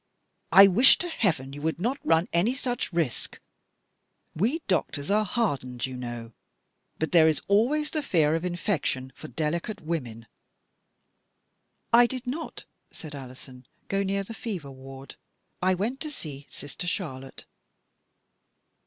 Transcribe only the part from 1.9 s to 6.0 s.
run any such risk! We doctors are hardened, you